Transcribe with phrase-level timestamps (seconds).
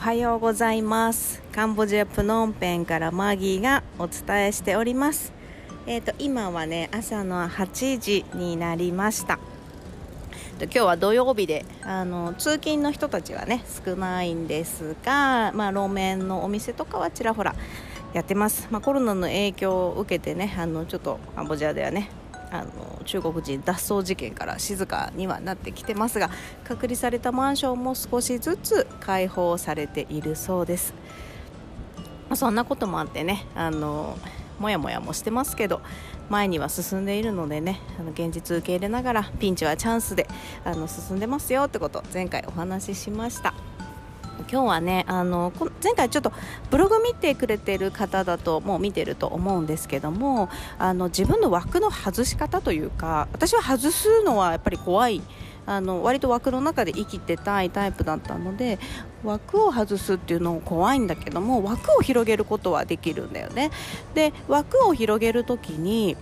[0.00, 1.42] おはようございます。
[1.54, 5.30] カンボジアプノンペンからマギーがお伝えしております。
[5.86, 9.38] えっ、ー、と今はね朝の8時になりました。
[10.58, 17.54] 今日は土曜日であの通勤の人たちはね少ないんですが、まあ、路面のお店とかはちらほら
[18.14, 22.08] やってます、まあ、コロナの影響を受けてねあのちょっとカンボジアではね
[22.50, 26.30] あの中国人脱走事件から静かにはなってきてますが
[26.64, 30.94] 隔離されたマンションも少しずつ開放されているそうです、
[32.34, 34.18] そんなこともあってねあの
[34.58, 35.80] もやもやもしてますけど
[36.28, 40.28] 前には進んでいるのでねあの現実受け入れながらピンチはチャンスで
[40.64, 43.69] あの進んでますよってこと前回お話ししました。
[44.50, 46.32] 今日はねあの前回ちょっと
[46.70, 55.22] ブログ見てくれてる方だともう見てると思うんですけどもあの自分の枠の外し方というか私は外すのはやっぱり怖い
[55.66, 58.80] あの割と枠の中で生きてたいタイプだったので
[59.22, 63.70] 枠を外すっていうのも怖いんだけども枠を広げることはできるんだよね。
[64.14, 66.16] で枠を広げる時に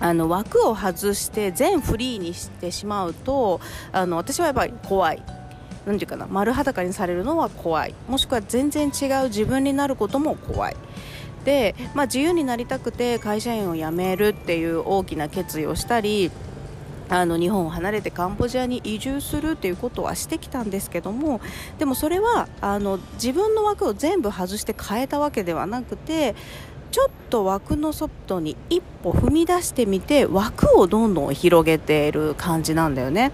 [0.00, 3.60] あの枠を外して全フリーにしてしまうと
[3.92, 5.22] あの私はやっぱり怖い
[5.86, 10.76] 何て言うかな丸裸にされるのは怖いもしくは全然違う自分になることも怖い
[11.44, 16.30] で、まあ、自由になりたくて会社員を辞めるっていう大きな決意をしたり
[17.08, 21.40] あの日本を離れてカンボジアに移住するっていうことはしてきたんですけども
[21.78, 26.34] でもそれはあの自分の枠を全部外して変えたわけではなくて
[26.90, 33.32] ちょっと枠の外に一歩踏み出してみて枠をどんどん広げている感じなんだよね。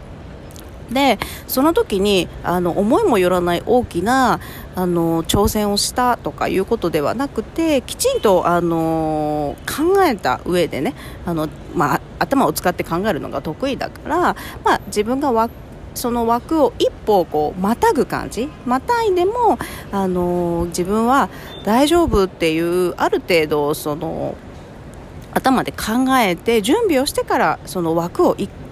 [0.90, 4.40] でその時にあの思いもよらない大きな
[4.74, 10.94] あの挑戦をしたとかいうことではなくてきちんとあの考えた上でね
[11.26, 14.18] あの、まあ、頭を使って考えるのが得意だから、
[14.64, 15.50] まあ、自分がわ
[15.94, 19.58] その枠を一歩こうまたぐ感じまたいでも、
[19.90, 21.28] あの自分は
[21.64, 24.36] 大丈夫っていうある程度その
[25.34, 28.67] 頭で考えて準備をしてからその枠を一歩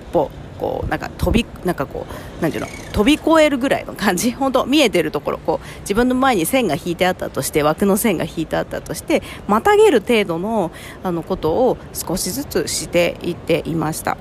[0.59, 4.33] こうなんか飛びなんかこうなんていうの飛び越えるぐらいの感じ。
[4.37, 5.39] 本当見えてるところ。
[5.39, 10.71] こう自分の前に線が引いてあったとして枠の線が引いてあったとしてまたげる程度の
[11.03, 14.17] あのことを少しずつしていっていました。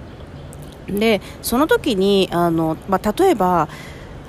[0.87, 3.67] でその時にあの、まあ、例えば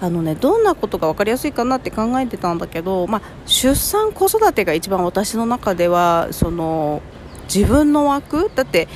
[0.00, 7.00] あのね、どんなことが分かりやすいかなって考えてたんだけど、まあ、出産子育てが一番私の中ではその
[7.52, 8.50] 自分の枠？
[8.54, 8.88] だって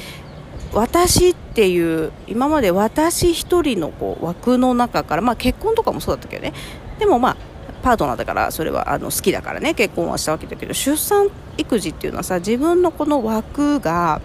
[0.73, 6.53] 私っていう今まで私一人のこう枠の中から、まあ、結婚とかもそうだったけどね。
[6.99, 7.37] でもまあ
[7.83, 9.75] パートナーだからそれはあの好きだからね。
[9.75, 14.21] 結婚はしたわけだけど出産育児っていうのはさ自分のこの枠が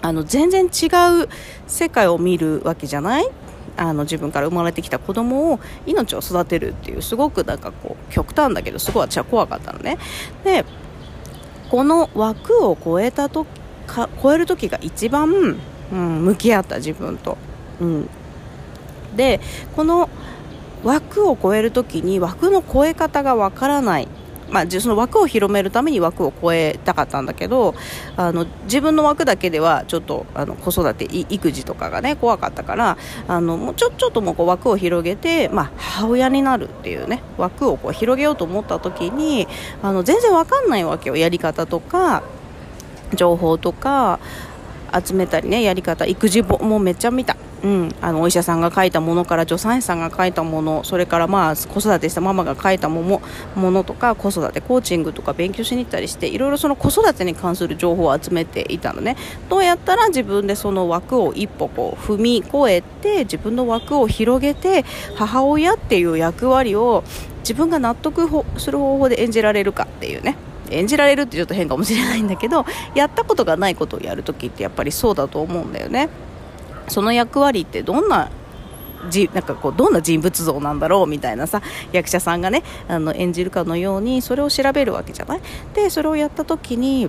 [0.00, 0.86] あの全然違
[1.24, 1.28] う
[1.66, 3.28] 世界を見るわけじゃない？
[3.76, 9.98] あの自分から生まれてきた子供を命を育てるっていうすごくなんかこう極端だけどすごい私は怖かったのね。
[10.44, 10.64] で
[11.70, 13.46] この枠を超えた時
[13.88, 15.58] か超える時が一番、
[15.92, 17.36] うん、向き合った自分と、
[17.80, 18.08] うん、
[19.16, 19.40] で
[19.74, 20.08] この
[20.84, 24.08] 枠を超える時に枠の超え方がわからない。
[24.50, 27.74] まあ、その枠を広めるために枠を超えたかったんだけど
[28.16, 39.46] あの自分の枠だけではちょっとあの子育て育児とかがね怖かったからあのもうちょちょっともうこう枠を広げて、まあ、母親になるっていうね枠をこう広げようと思った時に
[39.82, 42.22] あの全然わかんないわけよやり方とか。
[43.14, 44.20] 情報とか
[44.92, 53.22] 集めたりねやり方育児本もめっちゃ見た、うん、あのお医者さんが書いたものから助産師さんが書いたものそれからまあ子育てしたママが書いたもの
[53.54, 59.16] ものとか子育てコーチングとか勉強しに行ったりしていろいろその子育てに関する情報を集めていたのね。
[59.48, 64.84] どうやったら自分でその枠を一歩こう踏み越えて自分の枠を広げて
[65.16, 67.04] 母親っていう役割を
[67.40, 70.36] 自分が納得する方法で演じられるかっていうね。
[70.72, 72.64] 演じられるってちょっと変かもしれないんだけど
[72.94, 76.08] やったことがないことをやるときってやっぱりそうだと思うんだよね。
[76.88, 78.30] その役割ってどんな
[79.10, 81.62] じなんかこうどんな人物像なんだろうみたいなさ
[81.92, 85.40] 役者さんがねあの演じるかのようにそれを調べるわけじゃない？
[85.74, 87.08] でそれをやった時に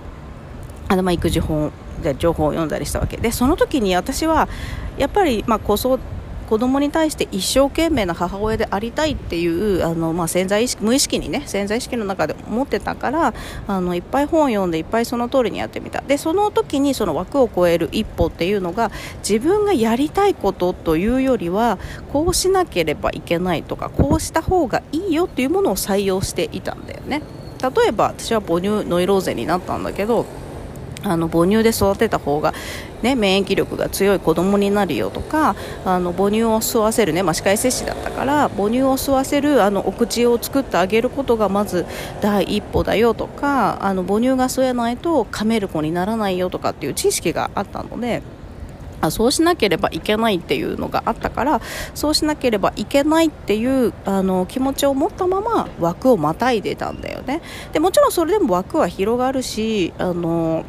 [0.88, 1.72] あのまあ育児本
[2.02, 3.16] で情報を読んだりしたわけ。
[3.16, 4.48] でその時に私は
[4.98, 5.98] やっぱりまあ子育
[6.50, 13.34] 子供に対して一生懸命な母親でありたいっていうあの、まあ、潜在意識無意識にね潜在意識の中で思ってたから
[13.68, 16.00] あのいっぱい本を読んでいっぱいその通りにやってみた。
[16.02, 21.78] でその時にその枠を超える一歩っていうのが自分がやりたいことというよりは
[22.12, 27.22] こうしなければいけないとかこうした方がいいよっていうものを採用していたんだよね。
[27.62, 30.26] 例えば私は母乳ノイローゼになったんだけど
[31.02, 32.52] あの母乳で育てた方が、
[33.02, 41.86] ね、免疫力が強い子供になるよとかあの母乳を吸わせる、ねまあ、歯科医接種だったから母乳を吸わせるあのお口を作ってあげることがまず
[42.20, 48.22] 第一歩だよとかあの母乳が吸えないと噛める子にならないよとかっていう知識があったので。
[49.00, 51.60] あそうしなければいけないっていうのがあったから
[51.94, 57.40] そうしなければいけないっていうあの気持ちを持ったまま枠をまたいでたんだよね
[57.72, 60.64] でもちろんそれでも枠は広がるしあの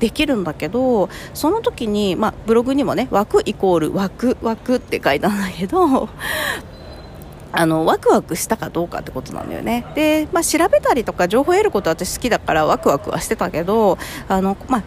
[0.00, 6.08] できるんだけどその時に、まあ、ブログにもね枠イコール枠枠って書いたんだけど
[7.52, 9.84] あのワクワクしたかどうかってことなんだよね。
[9.96, 13.98] で、まあ、調べたりとか情報を得ること私好きだからワクワクはしてたけど
[14.28, 14.82] あの、まあ、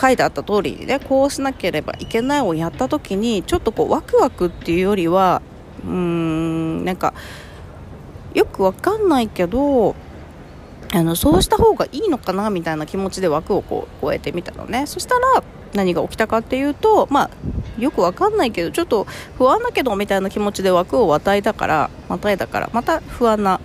[0.00, 5.42] 書いてあった通りにねこうしなければいけないをやった時にちょっとこうワクワクっていうよりは
[5.84, 7.14] うーんなんか
[8.34, 9.94] よくわかんないけど
[10.94, 14.86] あのそうした方がいいのかなみたいな気持ちで枠をこう超えてみたのね。
[14.86, 15.42] そしたら
[15.72, 17.30] 何が起きたかっていうとまあ
[17.78, 19.06] よくわかんないけどちょっと
[19.38, 23.58] 不安だけどみたいな気持ちで枠を与えたから与えたからまた不安な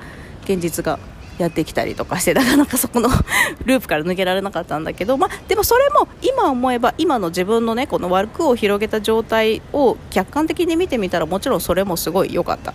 [0.45, 0.99] 現実が
[1.37, 3.09] やってきたりとかしてなかなかそこの
[3.65, 12.73] ループから抜けられなかったんだけど、まあ、でもそれも今思えば今の自分のねこの枠を広げた状態を客観的に見てみたらもちろんそれもすごい良かった。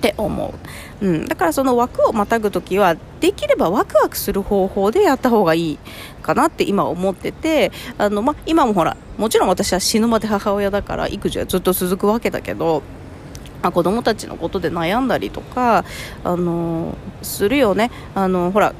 [0.00, 0.54] って思
[1.02, 5.78] う、うん、だからその枠をまたぐ時はできればワクワクする方法でやった方がいい
[6.22, 12.82] かなって今思っててあの、ま、今もほらもちろん私は死ぬまで母親だから育児はずっと続くわけだけど
[13.62, 15.84] まあ、子供たちのことで悩んだりとか、
[16.24, 17.90] あのするよね。
[18.14, 18.74] あのほら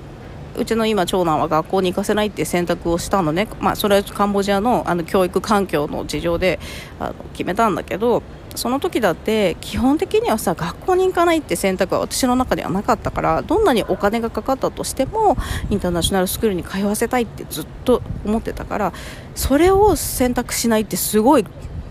[0.56, 6.58] うちの今長男は学校に行かせないって選択をしたのね、まあ、それはカンボジアのあの教育環境の事情で
[6.98, 8.22] あの決めたんだけど
[8.54, 15.36] その時だって基本的にはさ学校に行かないって選択は私の中ではなかったからどんなにお金がかかったとしても
[15.70, 18.92] インターナショナルスクールに通わせたいってずっと思ってたから
[19.34, 21.44] それを選択しないってすごい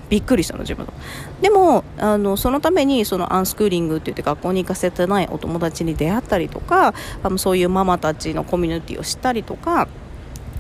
[0.09, 0.88] びっくりしたの自分
[1.41, 9.88] でもあのそのためにそのアンスクーリングって言って学校に行かせてないお友達に出会ったりとかあのそういうママたちのコミュニティを知ったりとか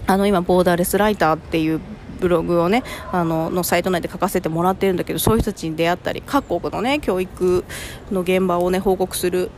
[0.07, 1.81] あの今ボーダーレスライターっていう
[2.19, 7.63] ブログをねあののサイト内で書かせてもらってるんだけどそういう人たちに出会ったり各国のね教育
[8.11, 9.49] の現場をね報告する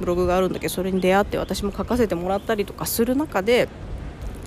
[0.00, 3.68] ブログがあるんだけどそれに出会って私も書かせてもらったりとかする中で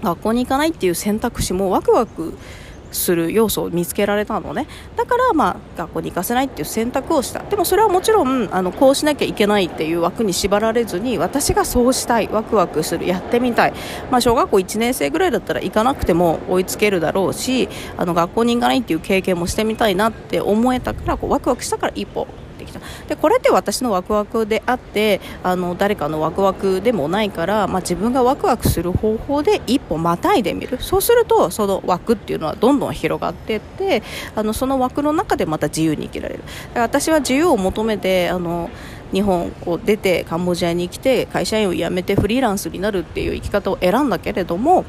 [0.01, 2.37] 学校に行かないっていう選択肢もワクワク
[2.91, 4.67] する要素を見つけられたのね。
[4.95, 7.41] だからまあ学校に行かせないっていう選択をした。
[7.43, 12.27] でもそれはもちろんあのこうしなきゃいけないっていう枠に縛られずに私がそうしたい。
[12.31, 13.07] ワクワクする。
[13.07, 13.73] やってみたい、
[14.09, 22.27] まあ、小学校1年生ぐらいだったら行かなくても追いつけるだろうしあの学校に行かないっていう経験もしてみたいなって思えたからこうワクワクしたから一歩
[22.61, 22.79] ってきた。
[23.07, 30.77] でこれって私のワクワクであってあの誰かのワクワクでもないから、まあ、自分がワクワクする方法で一歩またいでみる。
[30.81, 34.03] そうするとその枠っていうのはどんどん広がっていって
[34.35, 36.43] あのその枠の中でまた自由に生きられる。
[36.75, 38.69] 私は自由を求めてあの
[39.11, 44.85] 日本を出てカンボジアに来て会社員を辞めてフリーランスになるっていう生き方を選んだけれども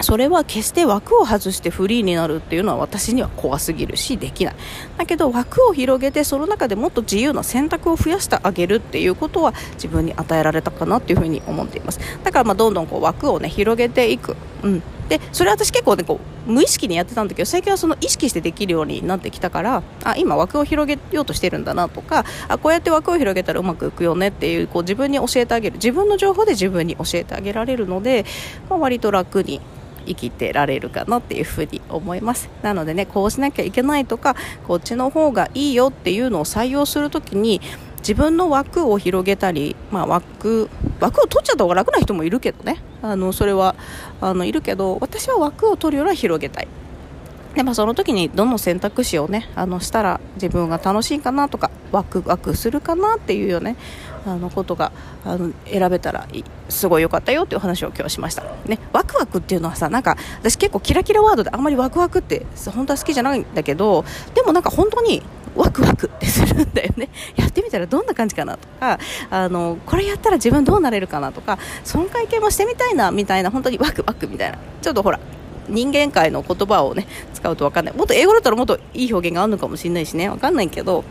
[0.00, 4.54] それは決して枠を外してフリーになるっていうのは私には怖すぎるしできない。
[4.96, 12.00] だけど枠を広げてその中でもっと自由な選択を増やしてあげるっていうことは自分に与えられたかなっていうふうに思っています。
[12.24, 25.76] だからまあどんどんこう枠をね広げていく、うん、でそれ私結構ねこう無意識にやってたんだけど最近はその意識してできるようになってきたからあ今枠を広げようとしてるんだなとかあこうやって枠を広げたらうまくいくよねっていうこう自分に教えてあげる。
[25.76, 28.24] 自分の情報で自分に教えてあげられるので、
[28.68, 29.60] まあ、割と楽に
[30.14, 32.48] 生きてられるかなっていうふうに思います。
[32.62, 34.34] なのでねこうしなきゃいけないとか
[34.66, 37.60] こっちの方がいいよっていうのを採用するときに
[37.98, 40.68] 自分の枠を広げたり、まあ、枠
[41.00, 42.82] 枠を取っちゃった方が楽な人もいるけどね。
[43.02, 43.74] あのそれは
[44.20, 46.68] あのいるけど私は枠を取るよりは広げたい。
[47.54, 53.76] でまあ、その時にどの選択肢をねあのしたら自分が楽しいかなとかワクワクするかなっていうよね
[54.26, 54.92] あのことが
[55.24, 56.26] あの選べたら
[56.68, 64.04] すごい良かったよっていう話を今日しました、ね、ワクワクっていうのはさなんか私結構キラキラワードであんまりワクワクって本当は好きじゃないんだけど
[64.34, 65.22] でもなんか本当に
[65.56, 67.08] ワクワクってするんだよね。
[67.36, 68.98] やってみたらどんな感じかなとか
[69.30, 74.58] あのこれやったら自分どうなれるかなとか損壊系もしてみたいなみたいな本当にワクワクみたいな。
[74.80, 75.18] ちょっとほら
[75.68, 77.94] 人間界の言葉をね使うと分かんない。
[77.96, 81.04] もっと英語だったらもっといい表現があるのかもしれないしね分かんないけど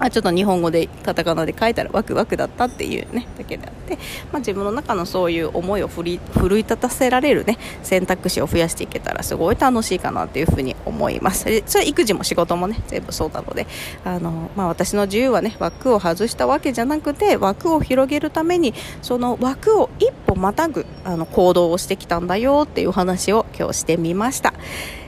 [0.00, 3.96] あちょっと日本語でカタカナで書いたらワクワクだったっていうねだけであって、
[4.32, 6.18] まあ、自分の中のそういう思いを奮い
[6.62, 11.44] 立たせられるね選択肢を増やしていけたらすごい楽しいかなっていうふうに思います。
[11.66, 13.66] それ育児も仕事もね全部そうなので
[14.04, 24.54] あの、まあ、私の自由はね枠を外したわけじゃなくて枠を広げるためにその枠を一歩またぐあの行動をしてきたんだよっていう話を今日してみました、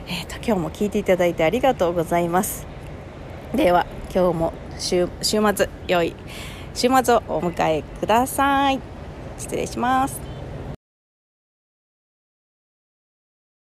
[0.07, 2.67] えーと今日も聞いていただいてありがとうございます。
[3.55, 4.53] では今日も
[4.83, 6.15] 週週末良い
[6.75, 8.79] 週末をお迎えください。
[9.37, 10.32] 失礼します。